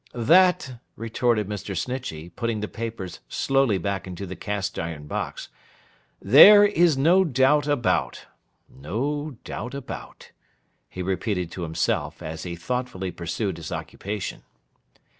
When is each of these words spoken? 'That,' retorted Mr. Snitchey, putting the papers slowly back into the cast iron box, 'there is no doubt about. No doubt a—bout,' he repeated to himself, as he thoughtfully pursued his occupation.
'That,' 0.15 0.79
retorted 0.95 1.47
Mr. 1.47 1.77
Snitchey, 1.77 2.29
putting 2.35 2.59
the 2.59 2.67
papers 2.67 3.19
slowly 3.29 3.77
back 3.77 4.07
into 4.07 4.25
the 4.25 4.35
cast 4.35 4.79
iron 4.79 5.05
box, 5.05 5.47
'there 6.19 6.65
is 6.65 6.97
no 6.97 7.23
doubt 7.23 7.67
about. 7.67 8.25
No 8.67 9.37
doubt 9.43 9.75
a—bout,' 9.75 10.31
he 10.89 11.03
repeated 11.03 11.51
to 11.51 11.61
himself, 11.61 12.23
as 12.23 12.41
he 12.41 12.55
thoughtfully 12.55 13.11
pursued 13.11 13.57
his 13.57 13.71
occupation. 13.71 14.41